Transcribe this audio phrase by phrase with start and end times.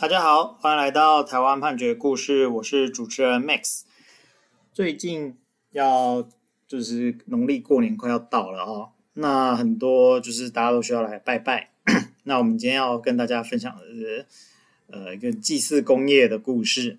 [0.00, 3.82] 大家好，欢迎来到台湾判决故事，我是主持人 Max。
[4.72, 5.36] 最近
[5.72, 6.26] 要
[6.66, 11.72] 就是农历过年快要到了哦，那很多就是大家都需要来拜拜。
[12.24, 14.24] 那我们今天要跟大家分享的是
[14.86, 16.98] 呃一个祭祀公业的故事。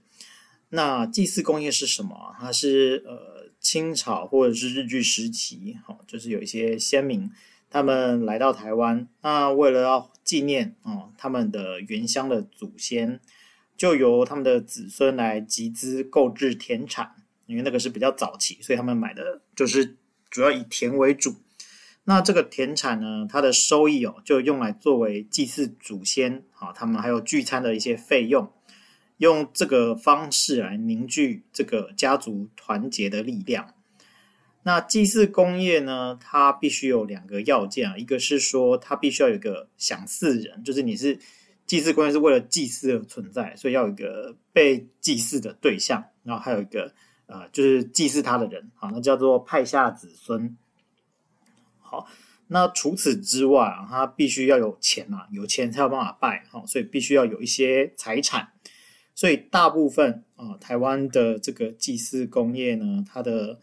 [0.69, 2.35] 那祭祀公业是什么？
[2.39, 7.27] 它是呃清朝或者是日据时期，哦，就是有一些先民
[7.71, 13.21] 他们来到台湾，那为了要纪念哦，他们的原乡的祖先，
[13.77, 17.15] 就由他们的子孙来集资购置田产，
[17.45, 19.95] 因为那个是比较早期，所以他们买的就是
[20.29, 21.35] 主要以田为主。
[22.03, 28.51] 那这个田产呢，它的收益哦，就用来作为祭祀祖先啊，他们还有聚餐的一些费用，
[29.17, 33.73] 用这个方式来凝聚这个家族团结的力量。
[34.63, 41.17] 那祭祀公业呢，它必须有两个要件啊，一个是说它必须要有一个想祀人，就是你是
[41.65, 46.93] 祭祀公业是为了祭祀而存在，所以要有一个被祭祀的对象，然后还有一个
[47.25, 48.69] 呃，就是祭祀他的人。
[48.75, 50.55] 啊，那叫做派下子孙。
[51.79, 52.07] 好，
[52.47, 58.49] 那除此之外啊，他必须要有钱啊，有钱才有办法拜，好，所以必须要有一些财产，
[59.15, 63.59] 所以大部分啊，台湾的这个祭祀公业呢，它的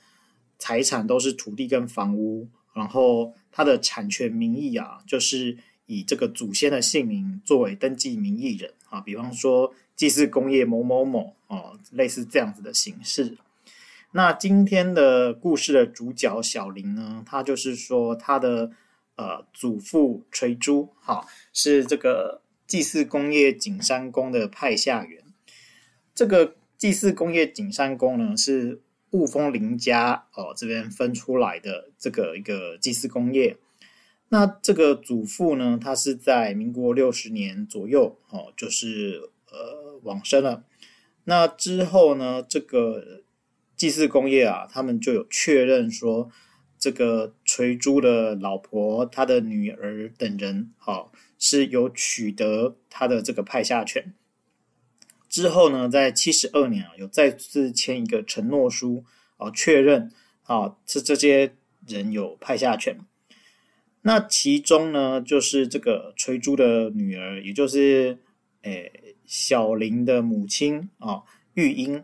[0.59, 5.57] 财产都是土地跟房屋，然后它的产权名义啊，就是
[5.87, 13.39] 以这个祖先的姓名作为登记名义人啊，比方说祭祀公业某某某哦，类似这样子的形式。
[14.11, 18.73] 那今天的故事的主角小林呢，他就是说他的
[19.15, 25.23] 呃祖父垂珠，哈，是这个祭祀公业景山宫的派下员。
[26.15, 28.81] 这个祭祀公业景山宫呢是。
[29.13, 33.57] 雾峰林家哦，这边分出来的这个一个祭祀工业，
[34.29, 40.65] 那这个祖父呢，他是在民国六十年左右哦，就是呃往生了。
[41.25, 43.23] 那之后呢，这个
[43.77, 46.31] 祭祀工业啊，他们就有确认说，
[46.79, 54.15] 这个垂珠的老婆、他的女儿等人，好、哦、是有取得他的这个派下权。
[55.41, 59.05] 之后呢，在七十二年啊，有再次签一个承诺书
[59.37, 60.11] 啊，确认
[60.43, 61.55] 啊，这这些
[61.87, 62.99] 人有派下权。
[64.03, 68.19] 那其中呢，就是这个垂珠的女儿，也就是
[68.63, 71.23] 诶小林的母亲啊，
[71.55, 72.03] 玉英。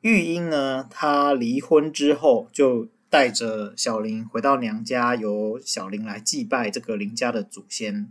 [0.00, 8.10] 玉英呢，她离婚之后，就带着小林回到娘家，由小林来祭拜这个林家的祖先。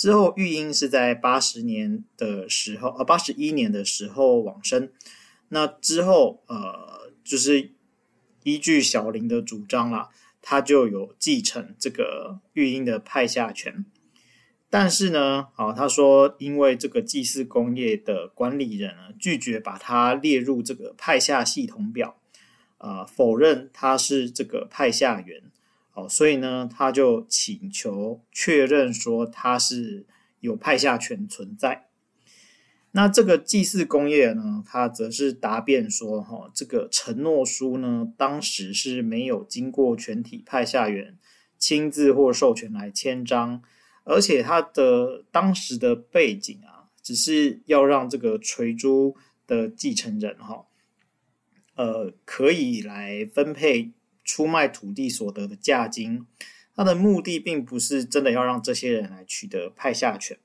[0.00, 4.90] 之后，玉英是在八十年的时候，呃，八十一年的时候往生。
[5.50, 7.72] 那之后，呃，就是
[8.44, 10.08] 依据小林的主张啦，
[10.40, 13.84] 他就有继承这个玉英的派下权。
[14.70, 22.16] 但是呢，啊，他说因为这个祭祀工业的管理人呢，拒绝把他列入这个派下系统表，
[22.78, 25.42] 啊、否认他是这个派下员。
[25.92, 30.06] 哦，所以呢，他就请求确认说他是
[30.38, 31.88] 有派下权存在。
[32.92, 41.16] 那这个祭祀工业呢，他则是答辩说，哈，这个承诺书呢，当时是没有经过全体派下员
[41.58, 43.62] 亲自或授权来签章，
[44.04, 50.66] 而且他的当时的背景啊，只是要让这个垂珠的继承人哈，
[51.76, 53.92] 呃，可以来分配。
[54.30, 56.24] 出卖土地所得的价金，
[56.76, 60.38] 他的目的并不是真的要让这些人来取得派下权，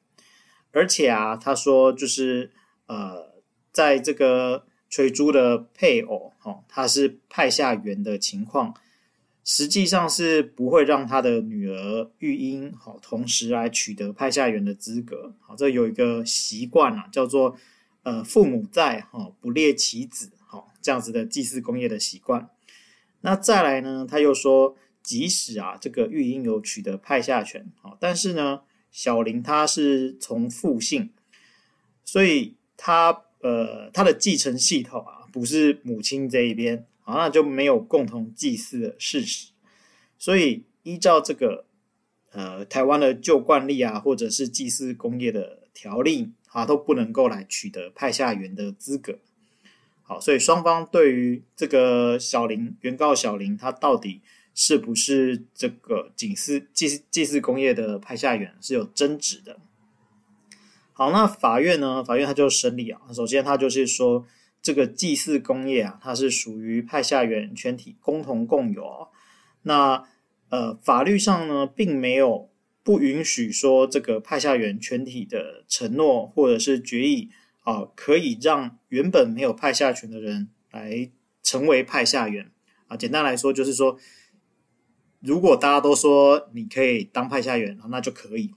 [0.72, 2.50] 而且啊，他说就是
[2.88, 8.74] 呃，在这个垂珠的配偶哦，他是派下员的情况，
[9.44, 15.36] 实际上是不会让他的女儿玉英好同时来取得派下员的资格。
[15.42, 17.56] 好，这有一个习惯啊，叫做
[18.02, 22.50] 呃父母在哈不列其子，好这样子的祭祀公业的习惯。
[23.26, 24.06] 那再来呢？
[24.08, 27.66] 他又说，即使啊，这个玉英有取得派下权，
[28.00, 31.10] 但是呢，小林他是从父姓，
[32.04, 39.48] 所以他呃，他的继承系统啊，不是母亲这一边，啊，那就没有共同祭祀的事实。
[40.20, 41.66] 所以依照这个
[42.32, 49.18] 呃台湾的旧惯例啊，或者是祭祀工业的条例啊，都不能够来取得派下员的资格。
[50.08, 54.22] 好，所以双方对于这个小林原告小林，他到底
[54.54, 59.58] 是不是这个祭祀祭祭祀工业的派下员是有争执的。
[60.94, 62.04] 好，那法院呢？
[62.04, 63.02] 法院他就审理啊。
[63.12, 64.26] 首先，他就是说，
[64.62, 69.08] 这个祭祀工业啊，它是属于派下员全体共同共有啊。
[69.64, 70.08] 那
[70.50, 72.50] 呃，法律上呢，并没有
[72.84, 77.30] 不允许说这个派下员全体的承诺或者是决议
[77.66, 81.12] 啊，可以让原本没有派下权的人来
[81.44, 82.50] 成为派下员
[82.88, 82.96] 啊。
[82.96, 84.00] 简单来说，就是说，
[85.20, 88.56] 如果大家都说你可以当派下员，那就可以。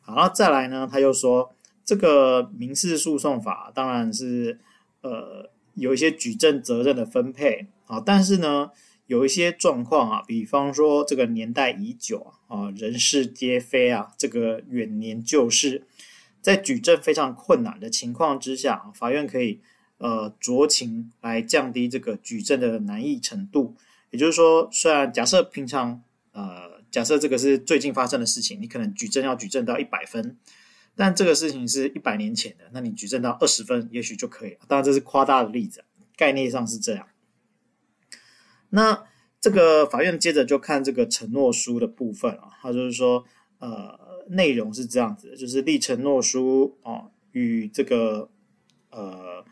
[0.00, 1.54] 好，那再来呢，他又说
[1.84, 4.58] 这个民事诉讼法当然是
[5.02, 8.70] 呃有一些举证责任的分配啊，但是呢。
[9.08, 15.86] 有一些状况啊，比方说这个年代已久啊，人事皆非啊，这个远年旧事，
[16.46, 19.60] 在举证非常困难的情况之下，法院可以
[19.98, 23.74] 呃酌情来降低这个举证的难易程度。
[24.10, 26.00] 也就是说，虽然假设平常
[26.30, 30.36] 呃假设这个是最近发生的事情，你可能举证要举证到一百分，
[30.94, 34.60] 但这个事情是一百年前的，那你举证到二十分，也许就可以了。
[34.68, 35.82] 当然这是夸大的例子，
[36.16, 37.08] 概念上是这样。
[38.68, 39.02] 那
[39.40, 43.24] 这个法院接着就看这个承诺书的部分啊，他就是说，
[43.58, 43.98] 呃，
[44.28, 48.28] 内容是这样子的，就是立承诺书啊，与这个
[48.90, 49.44] 呃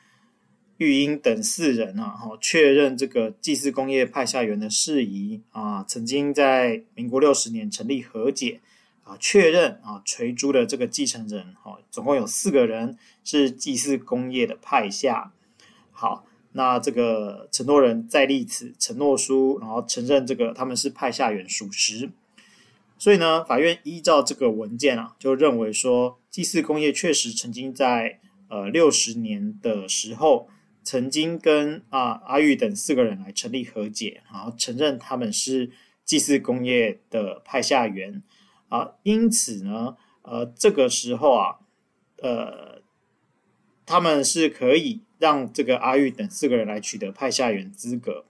[0.78, 8.60] 玉英等四人啊，哈，确认这个祭祀工业派下员的事宜啊，曾经在民国六十年成立和解
[9.02, 15.32] 啊，确认啊垂珠的这个继承人，哈，总共有四个人是祭祀工业的派下，
[15.90, 16.26] 好。
[16.56, 22.08] 那这个承诺人再立此承诺书，然后承认这个他们是派下员属实，
[23.04, 28.18] 所以呢，法院依照这个文件啊，就认为说祭祀公业确实曾经在
[28.48, 30.48] 呃六十年的时候，
[30.82, 35.70] 曾经跟啊阿玉等四个人来成立和解，然后承认他们是
[36.02, 38.22] 祭祀公业的派下员
[38.70, 41.58] 啊，因此呢，呃这个时候啊，
[42.22, 42.80] 呃
[43.84, 45.02] 他们是可以。
[45.18, 48.26] 让这个阿玉等四个人来取得派下员资格。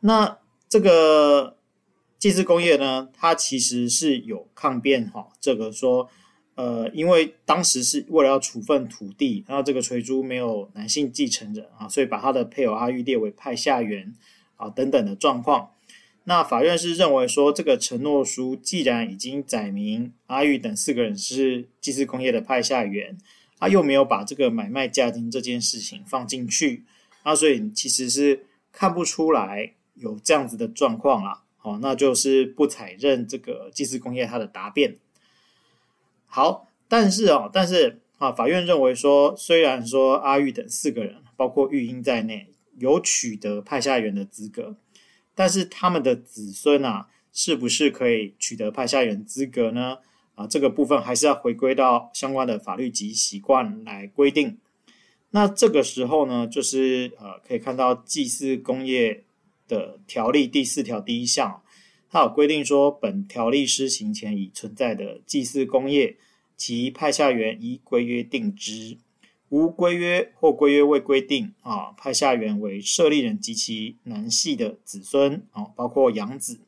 [0.00, 1.58] 那这个
[2.22, 6.08] 祭祀公业呢，它其实是有抗辩哈，这个说，
[6.54, 14.14] 呃，因为当时是为了要处分土地，然后这个垂珠没有男性继承人啊，所以把他的配偶阿玉列为派下员
[14.54, 15.70] 啊等等的状况。
[16.22, 23.18] 那法院是认为说，这个承诺书既然已经载明阿玉等四个人是祭祀公业的派下员。
[23.58, 26.84] 他又没有把这个买卖价金这件事情放进去，
[27.24, 31.41] 啊，所以其实是看不出来有这样子的状况啦。
[31.62, 34.98] 哦，那就是不采认这个祭祀工业他的答辩。
[36.26, 42.48] 好，但是啊，但是啊，法院认为说，虽然说阿玉等四个人，包括玉英在内，
[42.78, 44.76] 有取得派下员的资格，
[45.34, 49.98] 但是他们的子孙啊，是不是可以取得派下员资格呢？
[50.34, 54.58] 啊，这个部分还是要回归到相关的法律及习惯来规定。
[55.30, 59.24] 那这个时候呢，就是呃，可以看到祭祀工业
[59.66, 61.62] 的条例第四条第一项，
[62.10, 66.16] 它有规定说，本条例施行前已存在的祭祀公业，
[66.56, 68.98] 其派下员依规约定之；
[69.48, 76.60] 无规约或规约未规定啊，派下员为设立人及其男系的子孙啊，包括养子。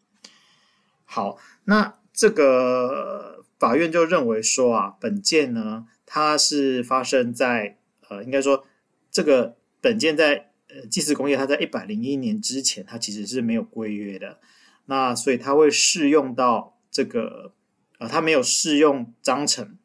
[1.05, 3.33] 好，那这个。
[3.57, 8.67] 法院就认为说啊，本件呢，它是发生在呃，应该说
[9.11, 10.51] 这个本件在
[10.91, 14.41] 祭祀公业，它在一百零一年之前，它其实是没有规约的，
[14.87, 17.55] 那所以它会适用到这个
[17.99, 19.77] 呃，它没有适用章程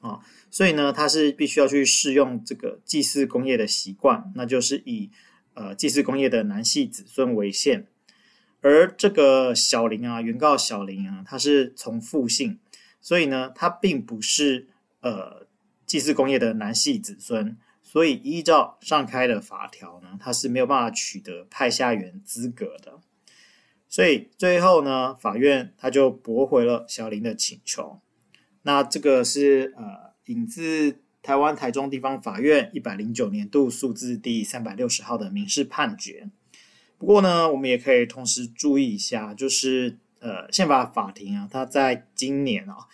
[0.00, 0.20] 啊，
[0.50, 5.10] 所以呢，它是必须要去适用这个祭祀公业的习惯，那就是以
[5.54, 7.86] 呃祭祀公业的男系子孙为限。
[8.60, 12.60] 而这个小林啊，原告小林啊，他是从父姓，
[13.00, 14.68] 所以呢，他并不是
[15.00, 15.48] 呃
[15.84, 17.56] 祭祀公业的男系子孙，
[17.92, 23.00] 所以依照上开的法条呢，他是没有办法取得派下员资格的。
[23.86, 28.00] 所以最后呢，法院他就驳回了小林的请求。
[28.62, 36.30] 那这个是呃引自台湾台中地方法院一百零九年度诉字第三百六十号的民事判决。
[36.96, 42.88] 不过呢，我们也可以同时注意一下，就是呃，宪法法庭啊，它在今年啊，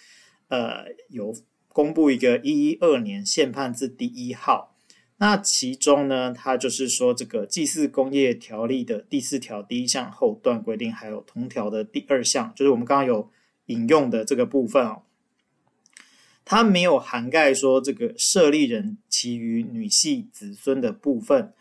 [0.48, 1.32] 呃，有
[1.68, 4.74] 公布一个一一二年宪判字第一号。
[5.18, 13.30] 那其中呢，它就是说这个祭祀工业条例的第四条第一项后段规定，还有同条的第二项，就是我们刚刚有
[13.66, 15.02] 引用的这个部分哦，
[16.44, 21.52] 它没有涵盖说这个设立人其余女系子孙的部分。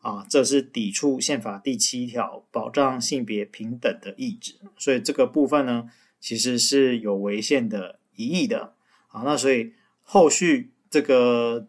[0.00, 8.74] 啊，这是抵触宪法第七条保障性别平等的意志，所以这个部分呢，其实是有违宪的疑义的。
[9.08, 9.72] 啊，那所以
[10.04, 11.66] 后续这个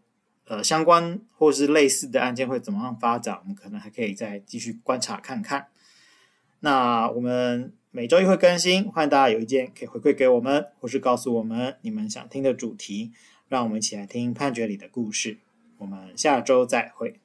[0.47, 5.67] 呃相关或是类似的案件会怎么样发展，我们可能还可以再继续观察看看。
[6.61, 13.11] 那我们每周一会更新，欢迎大家有意见可以回馈给我们，或是告诉我们你们想听的主题。
[13.49, 15.37] 让我们一起来听判决里的故事。
[15.77, 17.21] 我们下周再会。